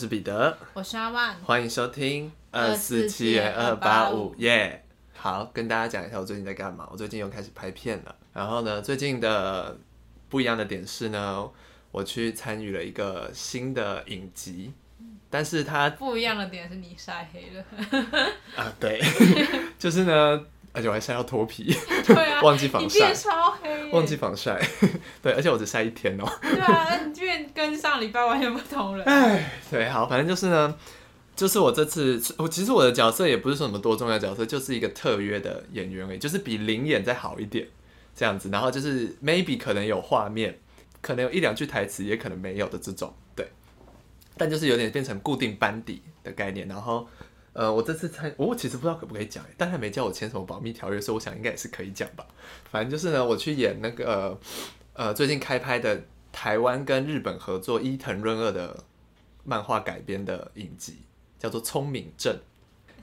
[0.00, 4.82] 是彼得，我是阿万，欢迎收听二四七二八五耶。
[5.14, 6.88] 好，跟大家讲一下我最近在干嘛。
[6.90, 8.16] 我最近又开始拍片了。
[8.32, 9.76] 然后呢，最近的
[10.30, 11.46] 不一样的点是呢，
[11.90, 14.72] 我去参与了一个新的影集，
[15.28, 17.62] 但是它不一样的点是你晒黑了。
[18.56, 18.98] 啊，对，
[19.78, 21.74] 就是呢，而且我还晒到脱皮，
[22.06, 24.60] 对啊， 忘记防晒超黑，忘记防晒，
[25.20, 26.24] 对，而且我只晒一天哦。
[26.40, 29.04] 对啊，你变跟上礼拜完全不同了。
[29.04, 30.76] 哎，对，好，反正就是呢，
[31.34, 37.66] 就是我这次，我其实我的角色也不是什么多重要角色，就是一个特约的演员而已，就是比零演再好一点
[38.14, 40.56] 这样子，然后就是 maybe 可能有画面，
[41.00, 43.50] 可能有一两句台词，也可能没有的这种，对，
[44.36, 47.08] 但就是有点变成固定班底的概念，然后。
[47.52, 52.24] 呃，我这次参，我其实不知道可不可以讲，但他没叫我签什么保密条约，所以我想应该也是可以讲吧。
[52.70, 54.38] 反正就是呢，我去演那个
[54.92, 58.84] 呃最近开拍的台湾跟日本合作伊藤润二的
[59.42, 60.98] 漫画改编的影集，
[61.40, 62.32] 叫做《聪明症》，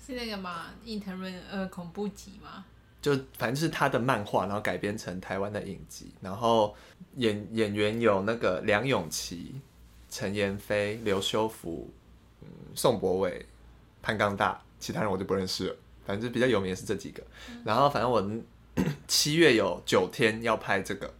[0.07, 0.67] 是那个吗？
[0.85, 2.63] 伊藤润二恐怖集吗？
[3.01, 6.73] 就反正就是他的漫画，然后改编成台湾的影集，然后
[7.17, 9.59] 演演员有那个梁咏琪、
[10.09, 11.91] 陈妍霏、刘修福、
[12.41, 13.45] 嗯宋博伟。
[14.07, 15.75] 潘刚大，其他人我就不认识了。
[16.05, 17.21] 反正比较有名的是这几个。
[17.65, 18.25] 然后反正我
[19.05, 21.13] 七月有九天要拍这个，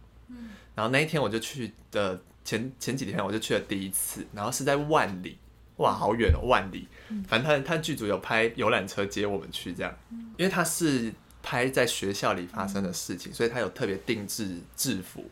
[0.74, 5.36] 然后那一天我就去的前前几天我就去了第一次，然后是在万里，
[5.76, 6.88] 哇，好远哦，万里。
[7.26, 9.94] 反正他他剧组有拍游览车接我们去这样，
[10.38, 15.28] 因为他是拍在学校里发生的事情，所以他有特别定制制服。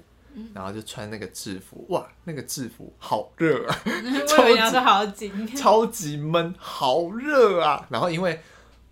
[0.55, 3.79] 然后就穿那个制服，哇，那个制服好热啊！
[4.29, 7.87] 超级好紧，超级闷，好热啊！
[7.91, 8.41] 然后因为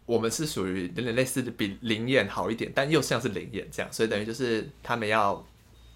[0.07, 5.45] 我们是属于有点类似的比灵眼好一点，但又像是灵眼这样，所以等于就是他们要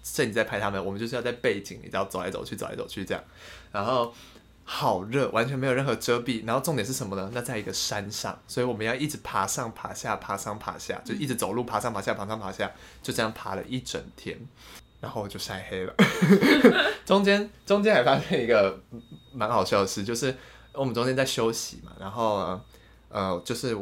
[0.03, 3.23] 摄影在拍他们，我们就是要在背景，你知道走来走去，走来走去这样。
[3.71, 4.13] 然后
[4.63, 6.45] 好热，完全没有任何遮蔽。
[6.45, 7.29] 然后重点是什么呢？
[7.33, 12.71] 那在一个山上，所以我们要一直爬上爬下，爬上爬下，就一直走路，爬上爬下，爬上爬下，
[13.01, 14.39] 就这样爬了一整天。
[15.01, 15.93] 然后我就晒黑了，
[17.05, 18.77] 中间中间还发现一个
[19.33, 20.35] 蛮好笑的事，就是
[20.73, 22.59] 我们中间在休息嘛，然后
[23.09, 23.75] 呃就是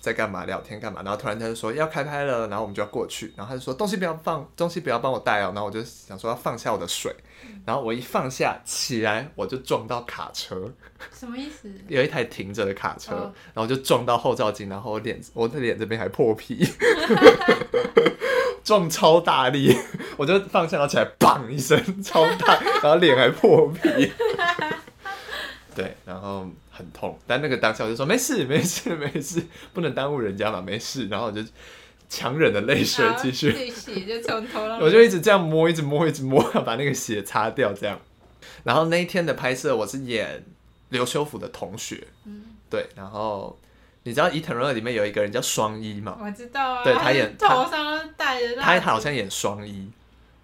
[0.00, 7.14] 在干嘛聊天干嘛，然后突然他就说要开拍了，然后我们就要过去，然后他就说东西不要放，东西不要帮我带哦，然后我就想说要放下我的水，
[7.64, 10.70] 然后我一放下起来我就撞到卡车，
[11.10, 11.70] 什么意思？
[11.88, 16.68] 有一台停着的卡车，然后就撞到后照镜，然后我脸我的脸这边还破皮。
[18.64, 19.76] 撞超大力，
[20.16, 24.10] 我就放下，然后起来，砰一声，超大， 然后脸还破皮。
[25.76, 29.44] 对，然后很痛，但那个当下我就说没事，没事，没事，
[29.74, 31.08] 不能耽误人家嘛，没事。
[31.08, 31.42] 然后我就
[32.08, 38.00] 强忍的泪水继续，血就从头我就一直这样摸，一直摸，一直摸，要把那个血擦掉，这样。
[38.62, 40.44] 然后那一天的拍摄，我是演
[40.88, 43.58] 刘修福的同学，嗯，对，然后。
[44.04, 46.16] 你知道《伊藤润二》里面有一个人叫双一嘛？
[46.20, 46.84] 我知道啊。
[46.84, 49.90] 对他演头上戴着他好像演双一，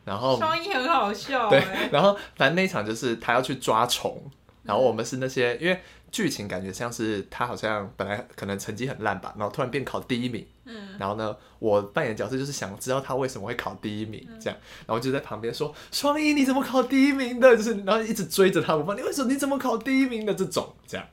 [0.05, 1.49] 然后双一很好笑。
[1.51, 1.63] 对，
[1.93, 4.19] 然后反正那一场就是他要去抓虫，
[4.63, 5.79] 然后我们是那些，因为
[6.11, 10.47] 剧情感觉像是他好像本来可能成绩很烂吧，然后突然变考第一名。
[10.65, 10.97] 嗯。
[10.99, 21.07] 然后呢，我扮演角色就是想知道他为什么会考第一名，这样，然后就在旁边说：“双一你怎么考第一名的？”就是然后一直追着他不放，你为什么你怎么考第一名的这种这样，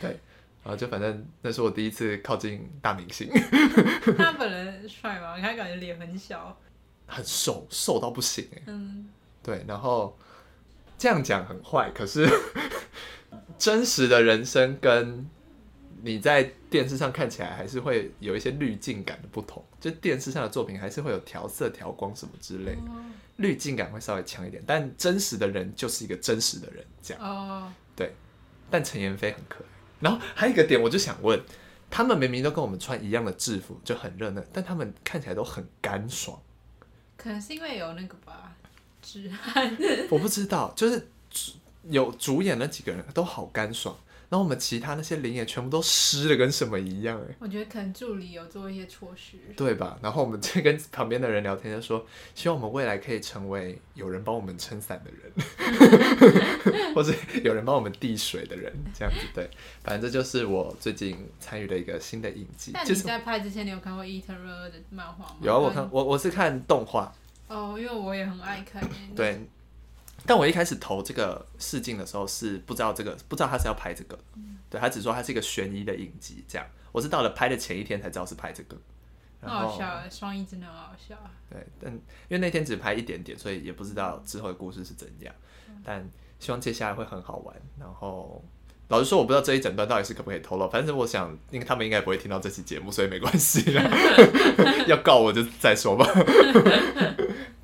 [0.00, 0.20] 对。
[0.68, 3.26] 然后就反正那是我第一次靠近大明星。
[4.18, 5.40] 他本人帅吗？
[5.40, 6.54] 他感觉脸很小，
[7.06, 9.08] 很瘦，瘦到不行嗯，
[9.42, 9.64] 对。
[9.66, 10.14] 然后
[10.98, 12.28] 这样讲很坏，可是
[13.56, 15.26] 真实的人生跟
[16.02, 19.64] 你在电视上看起来还是会有一些滤镜感的不同。
[19.80, 22.76] 就电视上的作品还是会有调色、调光什么之类，
[23.36, 24.62] 滤镜感会稍微强一点。
[24.66, 27.22] 但真实的人就是一个真实的人，这样。
[27.22, 28.12] 哦，对。
[28.70, 29.77] 但陈妍霏很可爱。
[30.00, 31.40] 然后还有一个点，我就想问，
[31.90, 36.40] 他们明明都跟我们穿一样的制服，就很热闹，但他们看起来都很干爽。
[37.16, 38.54] 可能是因为有那个吧，
[39.02, 39.76] 止汗。
[40.10, 41.08] 我不知道，就是
[41.88, 43.96] 有主演那几个人都好干爽。
[44.30, 47.34] 然后我们其他那些灵也全部都湿的跟什么一样哎！
[47.38, 49.98] 我觉得可能助理有做一些措施，对吧？
[50.02, 59.48] 然后我们就跟旁边的人聊天，就说希望我们未来可以成为有人帮我们撑伞的人， 或者有人帮我们递水的人，这样子对。
[59.82, 62.72] 反正这就是我最近参与的一个新的影集。
[62.74, 65.36] 但你在拍之前，你有看过伊藤润二的漫画吗？
[65.40, 67.10] 有啊，我看我我是看动画
[67.48, 68.82] 哦，因为我也很爱看。
[69.16, 69.40] 对。
[70.26, 74.18] 但我一开始投这个试镜的时候是不知道这个，不知道他是要拍这个，
[74.68, 76.66] 对他只说他是一个悬疑的影集，这样。
[76.92, 78.76] 我是到了拍的前一天才知道是拍这个。
[79.40, 81.14] 很好笑，双一真的很好笑。
[81.48, 82.00] 对，但因
[82.30, 85.32] 为那天只拍一点点，所以也不知道之后的故事是怎样。
[85.84, 86.04] 但
[86.40, 87.54] 希望接下来会很好玩。
[87.78, 88.44] 然后
[88.88, 93.88] 老实说，我不知道这一整段到底是可不可以透露，反正我想，因为他们应该不会听到这期节目，所以没关系啦。
[94.88, 96.04] 要告我就再说吧。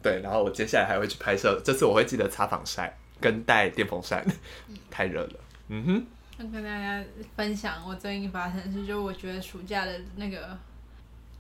[0.04, 4.24] 对，然后我接下来还会去拍摄，这次我会记得擦防晒跟带电风扇，
[4.90, 5.34] 太热了。
[5.68, 6.06] 嗯哼，
[6.38, 7.02] 要跟大家
[7.34, 10.56] 分享我最近发生的事，就我觉得暑假的那个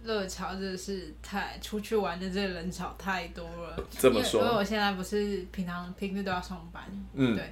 [0.02, 3.76] 热潮真的是太出去玩的这个人潮太多了。
[3.90, 6.82] 这么因为因为，我现在不是平常平日都要上班，
[7.12, 7.50] 嗯，对，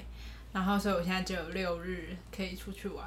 [0.53, 3.07] 然后所以我现在只有六日可以出去玩，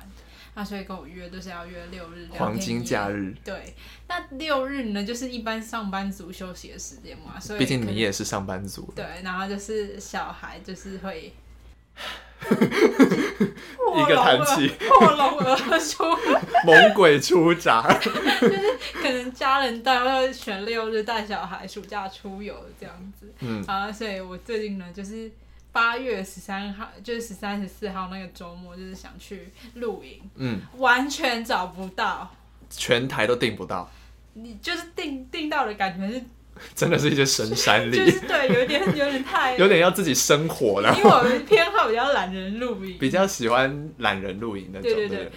[0.57, 3.75] 那所以跟我约都是要约六日两黄金假日，对，
[4.07, 8.89] 那六日呢，就是一般上班族休息的时间嘛，所以毕竟你也是上班族。
[8.95, 11.33] 对，然后就是小孩就是会
[13.97, 16.03] 一个叹气，破笼而出，
[16.65, 17.85] 猛鬼出闸。
[17.99, 25.29] 就是可能家人带会选六日带小孩暑假出游这样子，嗯，啊，所以我最近呢就是。
[25.75, 32.33] 八月十三号，就是十三、十四号那个周末，就是想去露营，嗯，完全找不到。
[32.69, 33.91] 全台都订不到，
[34.35, 36.23] 你就是订订到的感觉是，
[36.73, 40.95] 真的是一些深山里，就是对，有点有点太， 有点要自己生活了。
[40.97, 41.03] 因。
[41.03, 45.31] 为我们偏好比较懒人露营，比较喜欢懒人露营那种，对对对？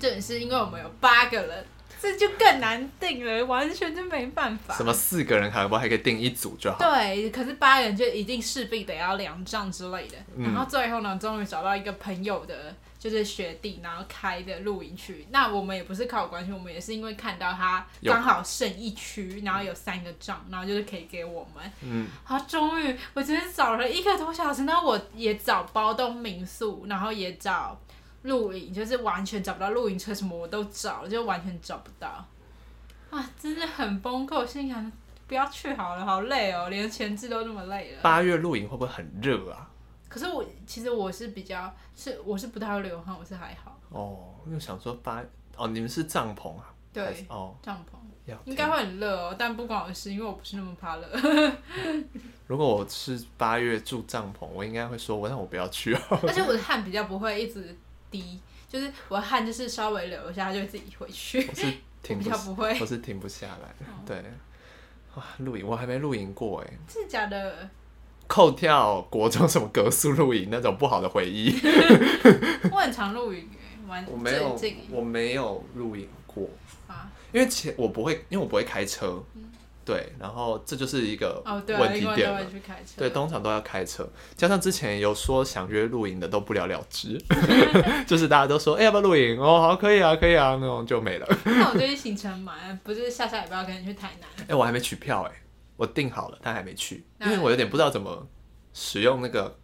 [0.00, 1.64] 这也是因为我们有八个人，
[2.00, 4.74] 这就更难定了，完全就没办法。
[4.76, 6.78] 什么四个人，卡不还可以定一组就好。
[6.78, 10.16] 对，可是八人就一定势必得要两帐之类的。
[10.36, 15.26] 嗯然后最后呢，终于找到一个朋友的，就是学弟，然后开的露营区。
[15.30, 21.70] 那我们也不是靠关系，我们也是因为看到他有刚好剩一区，然后有三个帐，然后就是可以给我们。
[21.82, 27.78] 嗯，然后终于，我今天找了一个多小时，然后我也找包栋民宿，然后也找
[28.22, 32.26] 露营，就是完全找不到露营车，什么我都找了，就完全找不到。
[33.10, 34.92] 啊，真的很崩溃，我心想
[35.26, 38.00] 不要去好了，好累哦，连前置都那么累了。
[38.02, 39.70] 八月露营会不会很热啊？
[40.08, 43.78] 可是我其实我是比较是我是不太会流汗，我是还好。
[43.90, 45.22] 哦，因为想说八
[45.56, 46.72] 哦，你们是帐篷啊？
[46.92, 47.96] 对，哦，帐篷
[48.44, 51.06] 应该会很热哦，但不关我的事，因为我不是那么怕热。
[52.46, 56.00] 如果我是八月住帐篷，我应该会说，我让我不要去哦。
[56.26, 57.74] 而且我的汗比较不会一直
[58.10, 61.46] 滴，就是我的汗就是稍微流一下，它就会自己回去。
[61.48, 61.72] 我是
[62.02, 63.68] 停不比较不会，我是停不下来。
[63.86, 64.22] 哦对，
[65.14, 67.68] 哇，露营我还没露营过哎，是假的。
[68.26, 71.50] 扣掉国中什么格宿露营那种不好的回忆
[72.70, 74.60] 我很常露营诶，玩我没有
[74.90, 76.46] 我没有露营过，
[76.86, 79.24] 啊，因为前我不会，因为我不会开车，
[79.88, 82.30] 对，然后这就是一个问题点。
[82.94, 84.06] 对，通常都要开车，
[84.36, 87.18] 加上之前有说想约露营的都不了了之，
[88.06, 91.26] 就是大家都说哎、要不要露营哦，好可以啊可以啊那种就没了。
[91.44, 94.46] 那我最近 行程满，不是下下礼拜要跟你去台南。
[94.46, 95.32] 哎、我还没取票哎、
[95.78, 98.28] 我订好了，但还没去，那因为我有点不知道怎么
[98.74, 99.56] 使用那个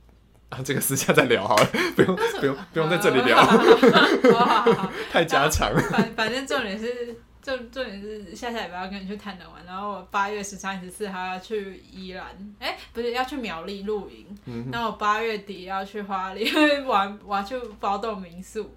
[0.48, 5.80] 啊，这个私下再聊好了，不用不用不用在这里聊，好好好好太家常了。
[5.90, 7.14] 反反正重点是
[7.44, 12.24] 重重点是下下礼拜要跟你去台南玩，然后我八月十三、十四还要去宜兰，
[12.58, 18.74] 哎、不是要去苗栗露营，嗯然后我八月底要去花莲玩， 我要去包栋民宿，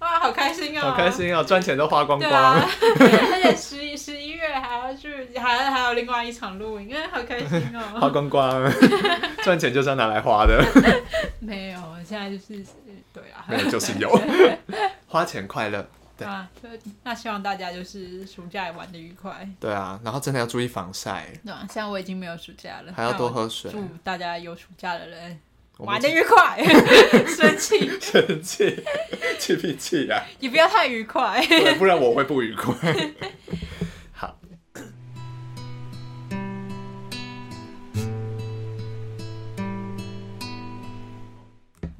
[0.00, 2.30] 哇，好开心哦、好开心哦，赚钱都花光光。
[2.32, 2.60] 啊，
[2.98, 7.80] 而且十一十一月还要去，还还有另外一场露营，哎，好开心哦。
[8.00, 8.10] 花哦！
[8.10, 8.72] 光光，
[9.44, 10.60] 赚钱就是要拿来花的，
[11.38, 12.64] 没有，现在就是
[13.12, 14.10] 对啊，没有就是有，
[15.06, 15.86] 花钱快乐。
[16.18, 16.50] 对啊，
[17.04, 25.38] 那希望大家就是暑假也玩的愉快，对啊，然后真的要注意防晒，对啊，现在我已经没有暑假了，还要多喝水祝大家有暑假的人
[25.78, 26.60] 玩的愉快，
[27.24, 28.82] 生气生气，
[29.38, 30.24] 气脾气啊！
[30.40, 31.40] 也不要太愉快。
[31.78, 32.74] 不然我会不愉快。
[34.10, 34.36] 好，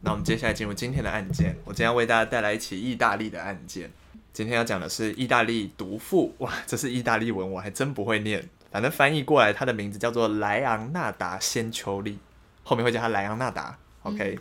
[0.02, 1.56] 那我们接下来进入今天的案件。
[1.64, 3.92] 我今天要为大家带来一起意大利的案件。
[4.38, 8.48] 今天要讲的是意大利毒妇， 哇，这是意大利文，我还真不会念。
[8.70, 12.20] 反正翻译过来，它的名字叫做莱昂纳达·仙丘利，
[12.62, 13.76] 后面会叫她莱昂纳达。
[14.04, 14.38] OK，、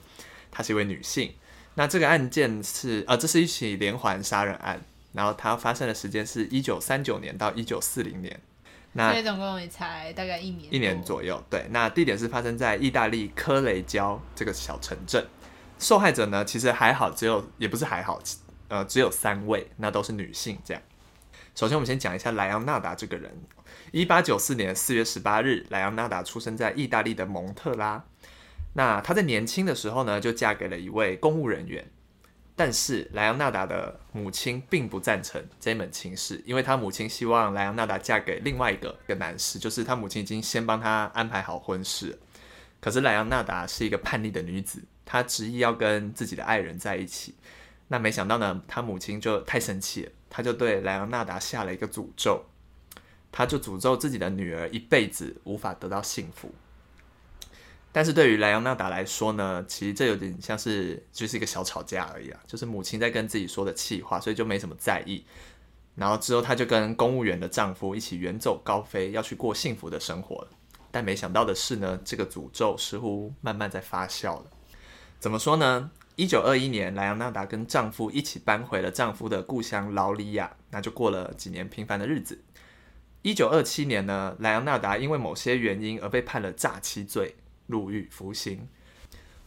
[0.51, 1.33] 她是一位女性。
[1.73, 4.79] 那这个案件是呃，这是一起连环杀人案，
[5.13, 8.39] 然后它发生的时间是一九三九年到一九四零年，
[8.93, 11.01] 那所以总共也才大概一年，一年。
[11.01, 11.43] 左右。
[11.49, 15.25] 对，那地点是发生在意大利科雷焦这个小城镇。
[15.79, 18.21] 受害者呢，其实还好，只有也不是还好，
[18.69, 20.57] 呃，只有三位，那都是女性。
[20.63, 20.83] 这样，
[21.55, 23.31] 首先我们先讲一下莱昂纳达这个人。
[23.91, 28.03] 一八九四年四月十八日，莱昂纳达出生在意大利的蒙特拉。
[28.73, 31.89] 那她在年轻的时候呢，就嫁给了一位公务人员。
[32.55, 42.17] 但是莱昂纳达的母亲并不赞成这门亲事，因为她母亲希望莱昂纳达嫁给另外一个一个男士，就是她母亲已经先帮她安排好婚事。
[42.81, 47.35] 可是莱昂纳达是一个叛逆的女子，她执意要跟自己的爱人在一起。
[47.89, 52.45] 那没想到呢，他母亲就太生气了，他就对莱昂纳达下了一个诅咒，
[53.31, 56.53] 他就诅咒自己的女儿一辈子无法得到幸福。
[57.93, 65.23] 但是对于莱昂纳达来说呢，其实这有点像是就是一个小吵架而已啊，就是母亲在跟自己说的气话，所以就没什么在意。
[65.95, 70.49] 然后之后，她就跟公务员的丈夫一起远走高飞，要去过幸福的生活了。
[70.91, 74.45] 但没想到的是呢，这个诅咒似乎慢慢在发酵了。
[75.19, 75.89] 怎么说呢？
[76.17, 82.43] 一九二一年，莱昂纳达跟丈夫一起搬回了丈夫的故乡劳里亚，那就过了几年平凡的日子。
[83.21, 87.35] 一九二七年呢，莱昂纳达因为某些原因而被判了诈欺罪。
[87.67, 88.65] 入狱服刑，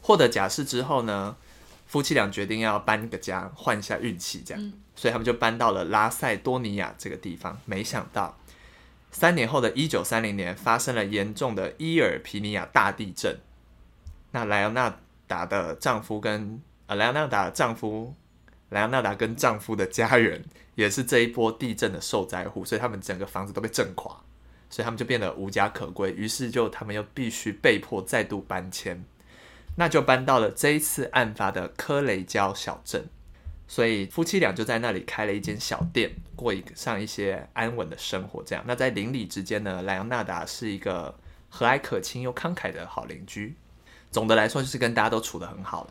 [0.03, 1.39] 获得假释之后呢，
[1.87, 7.59] 夫妻俩决定要搬个家，换一下运气，这样，所以他们就搬到了拉塞多尼亚这个地方。
[7.65, 8.39] 没想到，
[9.11, 13.41] 三年后的一九三零年，发生了严重的伊尔皮尼亚大地震。
[14.33, 15.01] 那莱昂纳
[15.31, 18.15] 达的丈夫跟呃莱昂纳达丈夫，
[18.71, 20.45] 莱昂纳达跟丈夫的家人
[20.75, 24.17] 也是这一波地震的受灾户，所以他们整个房子都被震垮。
[24.73, 29.05] 所以他们就变得无家可归，于是就他们又必须被迫再度搬迁，
[29.75, 33.05] 那就搬到了这一次案发的科雷焦小镇。
[33.67, 38.45] 所以夫妻俩就在那里开了一间小店，过一个上一些安稳的生活。
[38.45, 41.19] 这样，那在邻里之间呢，莱昂纳达是一个
[41.49, 43.57] 和蔼可亲又慷慨的好邻居。
[44.11, 45.91] 总的来说，就是跟大家都处得很好了。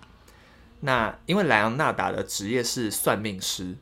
[0.82, 3.78] 那因为莱昂纳达的职业是算命师。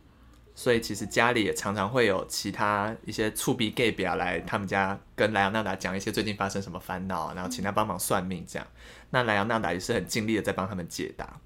[0.60, 8.68] 所以其实家里也常常会有其他一些触鼻 gay 表来他们家跟莱昂纳达讲一些最近发生什么烦恼，然后请他帮忙算命这样。
[9.12, 11.40] 那莱昂纳达也是很尽力的在帮他们解答。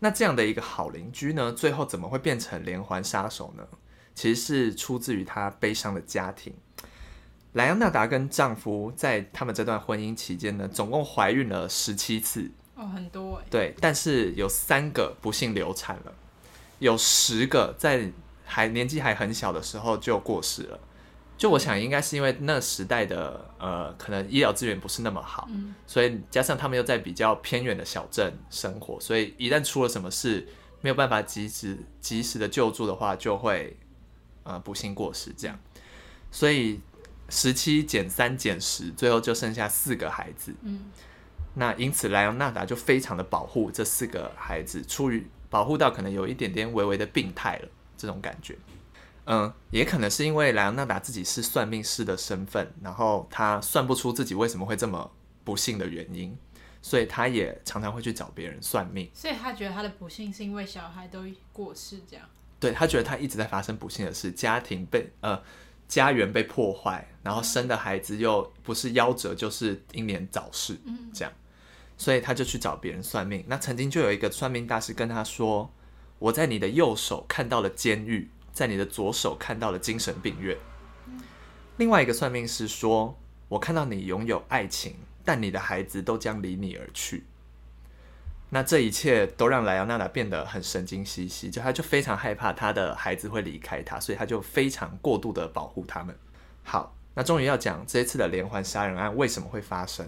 [0.00, 3.64] 那这样的一个好邻居呢，最后怎么会变成连环杀手呢？
[4.16, 6.52] 其实是出自于他悲伤的家庭。
[7.56, 13.44] 莱昂纳达跟丈夫在他们这段婚姻期间呢，总共怀孕了十七次哦，很多哎。
[13.50, 16.14] 对，但是有三个不幸流产了，
[16.78, 18.10] 有十个在。
[18.48, 20.78] 还年纪还很小的时候就过世了，
[21.36, 25.48] 就我想应该是因为那时代的呃可能医疗资源不是那么好，
[25.84, 30.46] 所以加上他们又在比较偏远的小镇生活，所以一旦出了什么事
[30.80, 33.76] 没有办法及时及时的救助的话，就会
[34.44, 35.58] 呃不幸过世这样。
[36.30, 36.80] 所以
[37.28, 40.54] 十七减三减十，最后就剩下四个孩子。
[40.62, 40.90] 嗯，
[41.54, 47.68] 那因此莱昂纳达就非常的保护这四个孩子，出于保护到可能有一点点微微的病态了。
[47.98, 48.54] 这种感觉，
[49.24, 55.10] 嗯，也可能是因为莱昂纳达自己是算命师的身份，然后他算不出自己为什么会这么
[55.44, 56.36] 不幸的原因，
[56.82, 59.10] 所以他也常常会去找别人算命。
[59.14, 62.26] 所以他觉得他的不幸是因为小孩都过世这样。
[62.60, 65.42] 对他觉得他一直在发生不幸的事，家庭被呃
[65.88, 71.32] 家园被破坏，然后生的孩子又不是夭折就是英年早逝，嗯，这样，
[71.96, 73.44] 所以他就去找别人算命。
[73.46, 75.70] 那曾经就有一个算命大师跟他说。
[76.18, 80.56] 我在你的右手看到了监狱，在你的左手看到了精神病院。
[81.76, 83.14] 另外一个算命师说
[83.50, 87.24] ：“我看到你拥有爱情，但你的孩子都将离你而去。”
[88.50, 96.16] 那这一切都让莱昂纳达变得很神经兮兮，就他就非常害怕他的孩子会离开他，所以他就非常过度的保护他们。
[96.62, 100.06] 好，那终于要讲这一次的连环杀人案为什么会发生？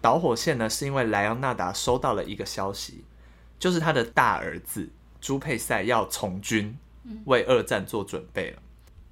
[0.00, 3.04] 导火线呢，是因为莱昂纳达收到了一个消息，
[3.58, 4.90] 就是他的大儿子。
[5.20, 6.78] 朱佩塞要从军，
[7.26, 8.62] 为二战做准备了。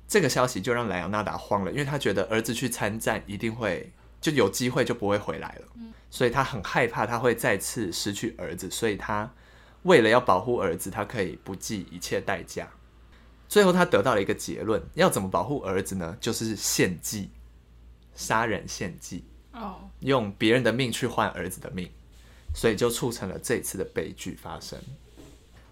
[0.08, 5.68] 这个消息就让莱昂纳达慌了，因为他觉得儿子去参战一定会就有机会就不会回来了，
[6.10, 9.30] 所以他很害怕他会再次失去儿子，所以他
[9.82, 12.68] 为了要保护儿子，他可以不计一切代价。
[13.48, 16.16] 最后他得到了一个结论：要怎么保护儿子呢？
[16.20, 17.30] 就是献祭，
[18.14, 21.88] 杀人献祭，哦，用别人的命去换儿子的命，
[22.54, 24.78] 所以就促成了这次的悲剧发生。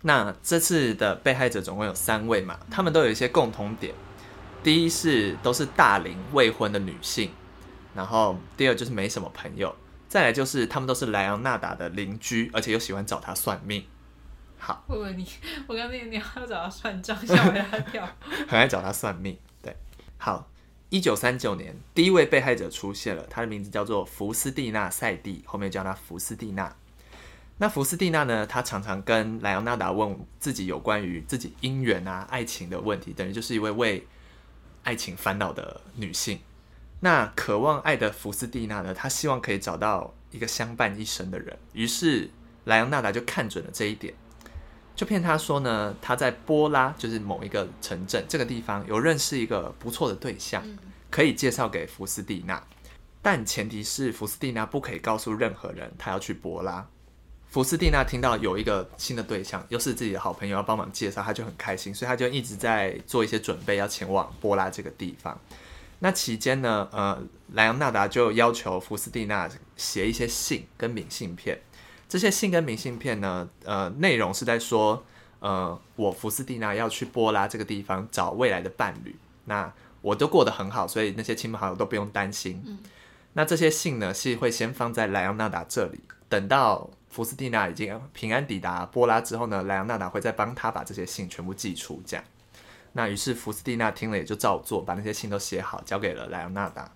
[0.02, 3.92] 那这次的被害者总共有三位嘛，他们都有一些共同点。
[4.62, 7.30] 第一是都是大龄未婚的女性，
[7.96, 9.74] 然后第二就是没什么朋友，
[10.06, 13.84] 再来就是他们都是莱昂纳达的邻居，而且又喜欢找他算命。
[14.58, 15.26] 好，我问你，
[15.66, 18.08] 我刚那个你要找他算账，吓我一跳。
[18.46, 19.74] 很爱找他算命，对。
[20.18, 20.48] 好，
[20.90, 26.76] 一九三九年，第一位被害者出现了，他的名字叫做福斯蒂娜·塞蒂，后面叫他福斯蒂娜。
[27.58, 28.46] 那福斯蒂娜呢？
[28.46, 34.06] 她常常跟莱昂纳达问自己有关于自己姻缘啊、爱情的问题，等于就是一位为
[34.82, 36.38] 爱情烦恼的女性。
[37.00, 38.94] 那渴望爱的福斯蒂娜呢？
[38.94, 41.56] 她希望可以找到一个相伴一生的人。
[41.72, 42.30] 于是
[42.64, 44.14] 莱昂纳达就看准了这一点，
[44.94, 50.66] 就骗她说呢，他在波拉，就是某一个城镇这个地方有认识一个不错的对象，
[51.10, 52.66] 可以介绍给福斯蒂娜，
[53.20, 56.86] 但前提是福斯蒂娜不可以告诉任何人她要去波拉。
[57.48, 65.38] 福斯蒂娜听到有一个新的对象，又是自己的好朋友要帮忙介绍，他就很开心，所以他就一直在做一些准备，要前往波拉这个地方。
[66.00, 67.22] 那期间呢，呃，
[67.52, 71.60] 莱昂纳达就要求福斯蒂娜写一些信跟明信片。
[72.08, 75.04] 这些信跟明信片呢，呃，内容是在说，
[75.40, 79.16] 呃，我福斯蒂娜要去波拉这个地方找未来的伴侣。
[79.46, 79.72] 那
[80.02, 82.78] 我都过得很好，所以那些亲朋好友都不用担心。
[83.32, 92.24] 那这些信呢，是会先放在莱昂纳达这里，等到福斯蒂娜已经平安抵达波拉之后呢，莱昂纳达会再帮他把这些信全部寄出，这样。
[92.96, 96.90] 那于是福斯蒂娜听了也就照做，把那些信都写好，交给了莱昂纳达。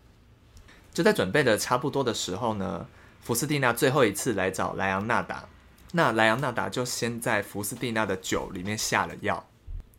[0.95, 2.89] 就在准备的差不多的时候呢，
[3.21, 5.45] 福斯蒂娜最后一次来找莱昂纳达，
[5.93, 9.47] 那莱昂纳达就先在福斯蒂娜的酒里面下了药，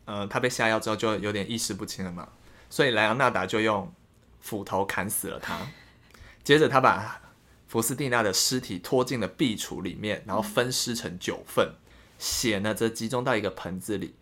[0.06, 2.28] 呃，他被下药之后就有点意识不清了嘛，
[2.68, 3.94] 所以莱昂纳达就用
[4.40, 5.56] 斧头砍死了他。
[6.42, 7.20] 接着他把
[7.68, 11.76] 福斯蒂娜的尸体拖进了壁橱里面，然后分尸成九份，
[12.18, 14.16] 血呢则集中到一个盆子里。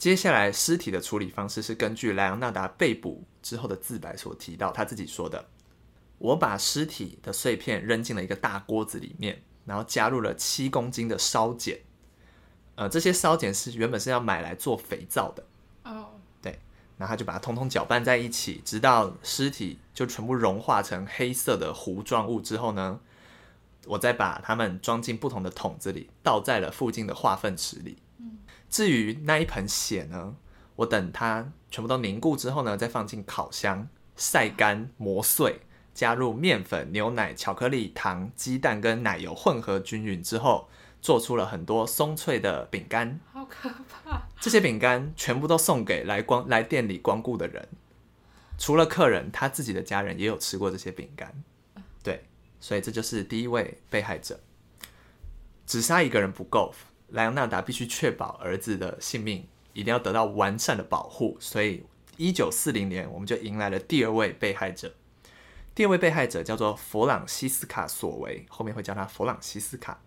[0.00, 5.50] 接下来，尸体的处理方式是根据莱昂纳达被捕之后的自白所提到，他自己说的
[6.16, 11.76] ：“我把尸体的碎片扔进了一个大锅子里面，然后加入了七公斤的烧碱。
[12.76, 15.44] 呃，这些烧碱是原本是要买来做肥皂的。
[15.84, 16.58] 哦，对，
[16.96, 23.00] 然后他就把它通通搅拌在一起，直到尸体就全部融化成黑色的糊状物之后呢，
[23.84, 27.98] 我再把它们装进不同的桶子里，倒在了附近的化粪池里。”
[28.70, 30.36] 至于那一盆血呢，
[30.76, 35.60] 我等它全部都凝固之后呢，再放进烤箱晒干磨碎，
[35.92, 40.68] 加入面粉、牛奶、巧克力、糖、鸡蛋跟奶油混合均匀之后，
[41.02, 43.18] 做出了很多松脆的饼干。
[43.32, 44.28] 好可怕！
[44.40, 47.68] 这些饼干全部都送给来光来店里光顾的人，
[48.56, 51.42] 除了客人，他自己的家人也有吃过这些饼干。
[52.02, 52.24] 对，
[52.60, 54.38] 所以这就是第一位被害者。
[55.66, 56.72] 只杀一个人不够。
[57.10, 61.84] 莱昂纳达必须确保儿子的性命一定要得到完善的保护，所以
[62.16, 64.94] 一九四零年我们就迎来了第二位被害者。
[65.74, 70.00] 第二位被害者叫做弗朗西斯卡索维，后面会叫他弗朗西斯卡。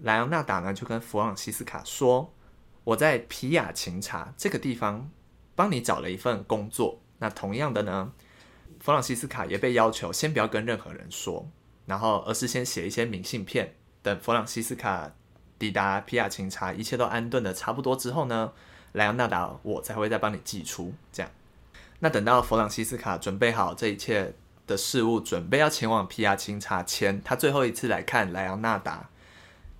[0.00, 2.34] 莱昂纳达呢就跟弗朗西斯卡说
[2.84, 5.10] ：“我在皮亚琴察这个地方
[5.54, 7.00] 帮你找了一份工作。
[7.18, 8.12] 那同样的呢，
[8.80, 11.48] 弗朗西斯卡也被要求先不要跟任何人说，
[11.86, 15.14] 然后而是先写一些明信片，等弗朗西斯卡。”
[15.58, 18.52] 抵达皮亚琴察，一切都安顿的差不多之后呢，
[18.92, 20.92] 莱昂纳达我才会再帮你寄出。
[21.12, 21.30] 这样，
[22.00, 24.34] 那等到弗朗西斯卡准备好这一切
[24.66, 29.08] 的事物，准备要前往皮亚琴察前，他最后一次来看莱昂纳达，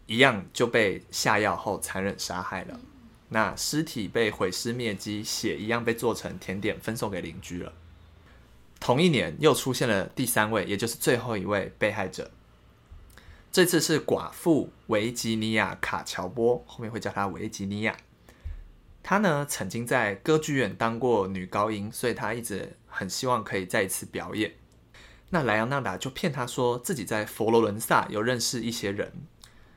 [0.06, 2.78] 一样就被下药后残忍杀害了。
[3.30, 7.72] 那尸体被毁尸灭迹，血一样被做成甜点分送给邻居了。
[8.78, 12.30] 同一年又出现了第三位，也就是最后一位被害者。
[13.54, 17.96] 这次是寡妇维吉尼亚卡乔波，后面会叫她维吉尼亚。
[19.00, 24.54] 她呢曾经在歌剧院当过女高音，所以她一直很希望可以再一次表演。
[25.30, 29.12] 那莱昂纳达就骗她说自己在佛罗伦萨有认识一些人，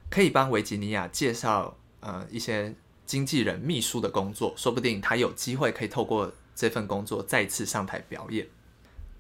[0.10, 2.74] 可以帮维吉尼亚介绍呃一些
[3.06, 8.48] 经纪人、秘书的工作，说不定她有机会可以透过这份工作再次上台表演。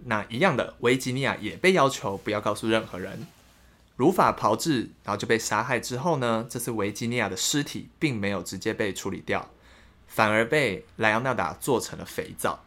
[0.05, 3.27] 那一样的，维吉尼亚也被要求不要告诉任何人。
[3.97, 6.45] 如法炮制，然后就被杀害之后呢？
[6.47, 9.49] 这次维吉尼亚的尸体并没有直接被处理掉，
[10.05, 12.63] 反而被莱昂纳达做成了肥皂。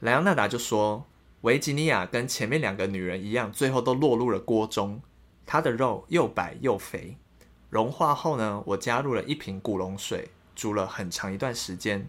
[0.00, 1.04] 莱昂纳达就说
[1.42, 5.02] ：“维吉尼亚跟前面两个女人一样，最后都落入了锅中。
[5.44, 7.18] 她的肉又白又肥，
[7.68, 12.08] 融化后呢，我加入了一瓶古龙水，煮了很长一段时间，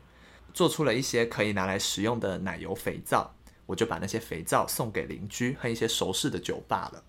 [0.53, 3.33] 做出了一些可以拿来食用的奶油肥皂。
[3.65, 7.03] 我就把那些肥皂送给邻居和一些熟识的酒吧了。”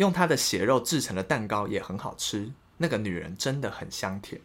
[0.00, 2.50] 用她的血肉制成的蛋糕也很好吃。
[2.78, 4.40] 那个女人真的很香甜，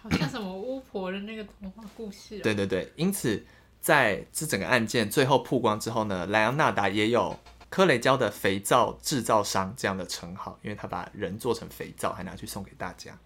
[0.00, 2.38] 好像什么巫婆的那个童话故事。
[2.38, 3.44] 对对对，因此
[3.82, 7.38] 在这整个案件最后曝光之后呢，莱昂纳达也有
[7.68, 13.18] 科雷胶的肥皂制造商这样的称号，因为他把人做成肥皂，还拿去送给大家。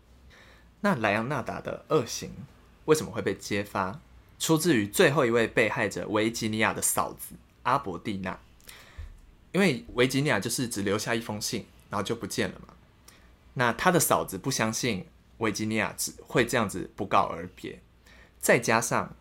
[0.80, 2.32] 那莱昂纳达的恶行
[2.86, 4.00] 为什么会被揭发？
[4.40, 8.40] 出自于最后一位被害者维吉尼亚的嫂子阿伯蒂娜。
[9.52, 12.74] 因为维吉尼亚就是只留下一封信，然后就不见了嘛。
[13.54, 15.06] 那他的嫂子不相信
[15.38, 17.80] 维吉尼亚只会这样子不告而别，
[18.38, 19.16] 再加上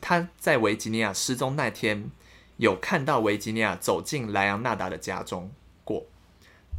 [0.00, 2.10] 他在维吉尼亚失踪那天
[2.56, 5.50] 有看到维吉尼亚走进莱昂纳达的家中
[5.84, 6.06] 过，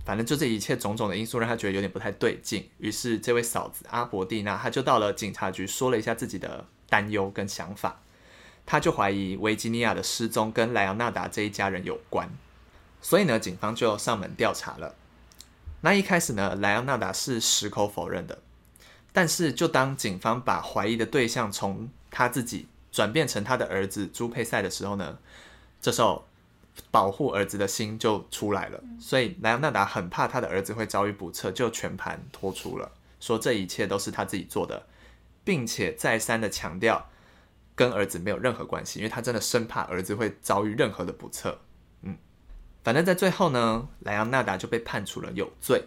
[0.04, 2.68] 反正就这一切种种的因素让他觉得有点不太对劲。
[2.80, 8.02] 于是这位嫂子阿伯蒂娜，他就到了警察局说了一下自己的担忧跟想法，
[8.66, 12.30] 他就怀疑维吉尼亚的失踪跟莱昂纳达这一家人有关。
[13.06, 14.96] 所以呢，警方就上门调查了。
[15.82, 18.40] 那一开始呢，莱昂纳达是矢口否认的，
[19.14, 25.20] 但是就当警方把怀疑的对象从他自己转变成他的儿子朱佩塞的时候呢，
[25.80, 26.26] 这时候
[26.90, 34.88] 保护儿子的心就出来了，所以莱昂纳达很怕他的儿子会遭遇不测，就全盘托出了，说这一切都是他自己做的，
[35.44, 37.08] 并且再三的强调
[37.76, 41.60] 跟儿子没有任何关系，因为他真的生怕儿子会遭遇任何的不测。
[42.86, 45.84] 反正在最后呢，莱昂纳达就被判处了有罪，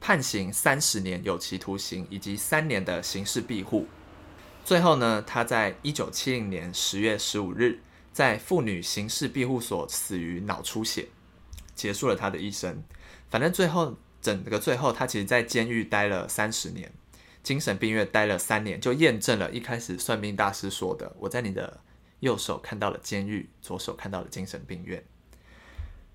[0.00, 3.86] 判刑三十年有期徒刑以及三年的刑事庇护。
[4.64, 7.80] 最后呢，他在一九七零年十月十五日。
[8.12, 11.08] 在妇女刑事庇护所死于脑出血，
[11.74, 12.84] 结束了他的一生。
[13.30, 16.92] 反正最后整个最后，他其实在监狱待了三十年，
[17.42, 21.80] 精神病院待了三年，就验证了一开始算命大师说的：我在你的
[22.20, 25.02] 右手看到了监狱，左手看到了精神病院。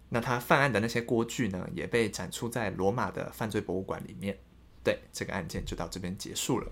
[0.10, 4.38] 那他犯案的那些锅具呢，也被展出在罗马的犯罪博物馆里面。
[4.84, 6.72] 对，这个案件就到这边结束了。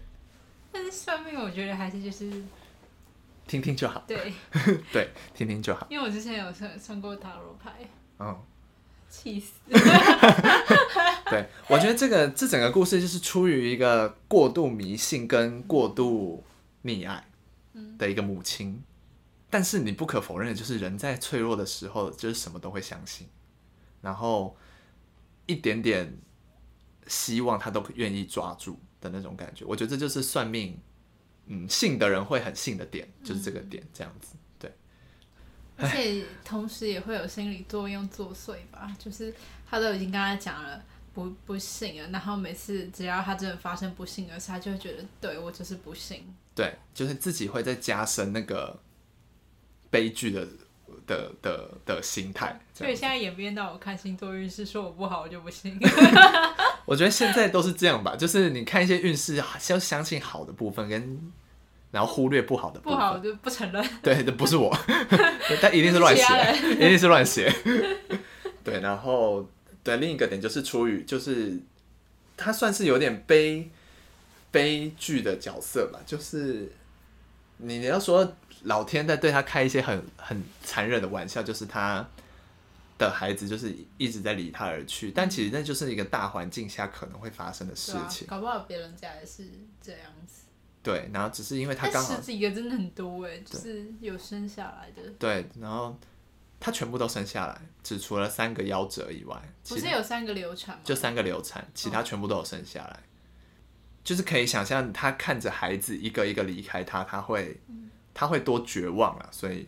[0.72, 2.32] 但是算命，我觉得还是就是。
[3.48, 4.34] 听听就好，对
[4.92, 5.86] 对，听听就好。
[5.88, 7.72] 因为我之前有算算过塔罗牌，
[8.18, 8.36] 嗯，
[9.08, 9.52] 气死。
[11.30, 16.44] 对，我觉得这个这整个故事就是出于一个过度迷信跟过度
[16.86, 17.24] 溺爱
[18.00, 18.82] 的一个母亲，
[19.56, 23.26] 但是你不可否认的就是人在脆弱的时候，就是什么都会相信，
[24.02, 24.58] 然后
[25.46, 26.14] 一点点
[27.08, 29.64] 希望他都愿意抓住的那种感觉。
[29.64, 30.78] 我觉得这就是算命。
[31.46, 34.70] 嗯，信的人会很信的点就是这个点，这样子，对。
[35.78, 39.34] 而且同时也会有心理作用作祟吧，就是
[39.66, 46.36] 他都已经跟他讲了不不信了，然后每次只要他真的发生不幸的事，他就会觉得对我就是不信。
[46.54, 48.82] 对，就是自己会再加深那个
[49.96, 50.46] 悲剧的
[51.08, 52.60] 的的的心态。
[52.74, 55.80] 所以现在演变到我看星座运势，说我不好我就不信。
[56.86, 61.32] 我觉得现在都是这样吧，就是你看一些运势，要相信好的部分，跟
[61.92, 62.98] 然后忽略不好的部分。
[62.98, 63.82] 不好就不承认。
[64.04, 64.78] 对，这不是我，
[65.62, 66.24] 但一定是乱写，
[66.74, 67.50] 一定是乱写。
[68.66, 69.50] 对，然后
[69.82, 71.58] 对另一个点就是出于，就是
[72.36, 73.70] 他算是有点悲
[74.52, 76.74] 悲剧的角色吧，就是
[77.58, 82.08] 你要说老天在对他开一些很很残忍的玩笑，就是他。
[82.98, 88.26] 的孩子就是一直在离他而去，但其实那就是一个大环境下可能会发生的事情。
[88.26, 89.50] 搞不好别人家也是
[89.82, 90.46] 这样子。
[90.82, 95.10] 对，然后只是因为他刚好十几个真的很多哎，就是有生下来的。
[95.20, 96.00] 对，然后
[96.58, 100.82] 他全部都生下来，只除了三个夭折以外，不是有三个流产吗？
[100.86, 103.00] 就三个流产，其他全部都有生下来。
[104.06, 107.60] 就是可以想象他看着孩子一个一个离开他，他会
[108.16, 109.30] 他会多绝望啊！
[109.32, 109.68] 所以。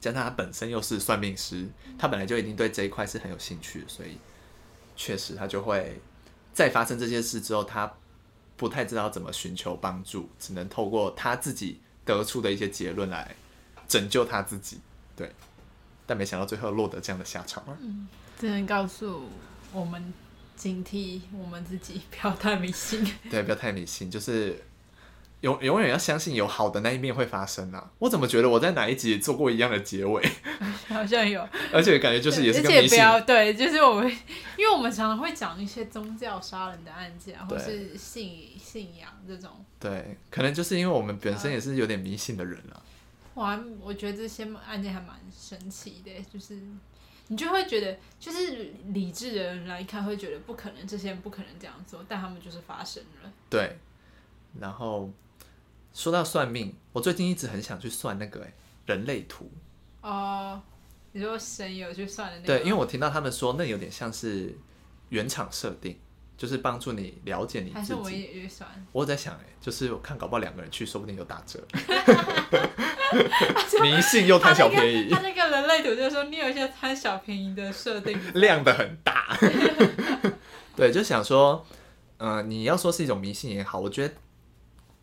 [0.00, 1.66] 加上他本身又是算命师，
[1.98, 4.18] 他本来就已经对这一块是很有兴趣，所以
[4.94, 5.98] 确实他就会
[6.52, 7.90] 在发生这件事之后，他
[8.54, 13.34] 不太知道怎么寻求帮助，只能透过他自己得出的一些结论来
[13.88, 14.78] 拯救他自己。
[15.16, 15.32] 对，
[16.04, 17.74] 但没想到最后落得这样的下场了。
[17.80, 18.06] 嗯，
[18.38, 19.26] 只能告诉
[19.72, 20.12] 我们
[20.54, 23.10] 警惕我们自己，不要太迷信。
[23.30, 24.62] 对，不要太迷信，就是。
[25.44, 27.90] 永永远要相信有好的那一面会发生啊！
[27.98, 30.26] 我怎么觉得我在哪一集做过一样的结尾？
[30.88, 32.98] 好像有，而且感觉就是也是跟迷信。
[33.26, 34.08] 对，就是我们，
[34.56, 39.50] 因为我们常常会讲一些宗教杀人的案件，或是信信仰这种。
[39.78, 42.80] 对，可能就是因为我们本身也是有点迷信的人啊。
[43.34, 46.58] 我我觉得这些案件还蛮神奇的，就是
[47.28, 53.30] 你就会觉得，就是理智的人来看会觉得不可能，这些人不可能这样做，但他们就是发生了。
[53.50, 53.76] 对，
[54.58, 55.10] 然后。
[55.94, 58.52] 说到算命，我最近一直很想去算那个哎
[58.84, 59.50] 人类图。
[60.02, 60.60] 哦，
[61.12, 62.46] 你说神有去算的那个？
[62.58, 64.58] 对，因为我听到他们说那有点像是
[65.10, 65.96] 原厂设定，
[66.36, 67.74] 就是帮助你了解你自己。
[67.76, 68.68] 还是我也去算？
[68.90, 71.64] 我在想哎，就是我看搞不好两个人去，说不定有打折。
[73.80, 75.08] 迷信又贪小便宜。
[75.08, 79.38] 他那个人类图就是说你有一些贪小便宜的设定， 亮的很大。
[80.74, 81.64] 对，就想说，
[82.18, 84.14] 嗯，你要说是一种迷信也好，我觉得。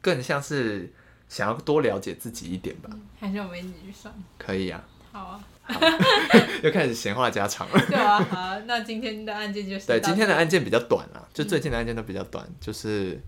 [0.01, 0.91] 更像是
[1.29, 4.13] 想要多了解自己一点吧，还是我们一起去算？
[4.37, 5.45] 可以啊，好啊，
[6.63, 7.79] 又开始闲话家常了。
[7.87, 13.19] 对啊，好，那今天的案件就是对今天的案件比较短啊，就最近的案件都比较短，就是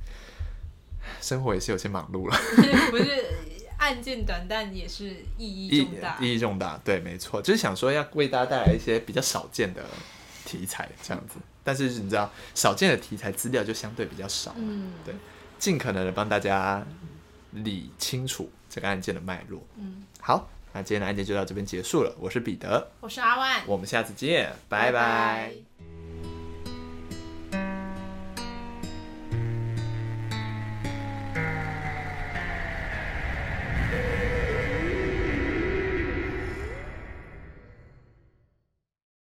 [1.22, 2.38] 生活也是有些忙碌了。
[2.92, 3.26] 不是
[3.78, 5.06] 案件短，但也是
[5.38, 6.82] 意义重大，意义重大。
[6.84, 9.84] 对，没错，就是想说要为大家带来一些比较少见的
[10.46, 11.36] 题材，这样子。
[11.64, 15.14] 但是你知道，少见的题材资料就相对比较少，嗯，对。
[15.64, 16.86] 尽可能的帮大家
[17.52, 19.66] 理清楚这个案件的脉络。
[19.78, 22.14] 嗯，好，那今天的案件就到这边结束了。
[22.20, 25.54] 我是彼得，我是阿万，我们下次见，拜拜。